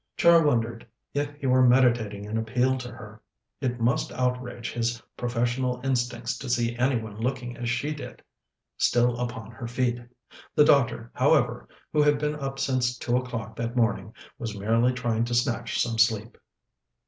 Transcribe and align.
Char 0.17 0.41
wondered 0.43 0.87
if 1.13 1.31
he 1.35 1.45
were 1.45 1.61
meditating 1.61 2.25
an 2.25 2.35
appeal 2.35 2.75
to 2.79 2.89
her. 2.89 3.21
It 3.59 3.79
must 3.79 4.11
outrage 4.13 4.71
his 4.71 4.99
professional 5.15 5.79
instincts 5.83 6.39
to 6.39 6.49
see 6.49 6.75
any 6.75 6.99
one 6.99 7.17
looking 7.19 7.55
as 7.55 7.69
she 7.69 7.93
did 7.93 8.23
still 8.77 9.15
upon 9.19 9.51
her 9.51 9.67
feet. 9.67 9.99
The 10.55 10.65
doctor, 10.65 11.11
however, 11.13 11.69
who 11.93 12.01
had 12.01 12.17
been 12.17 12.33
up 12.33 12.57
since 12.57 12.97
two 12.97 13.15
o'clock 13.15 13.55
that 13.57 13.75
morning, 13.77 14.15
was 14.39 14.57
merely 14.57 14.91
trying 14.91 15.23
to 15.25 15.35
snatch 15.35 15.79
some 15.79 15.99
sleep. 15.99 16.35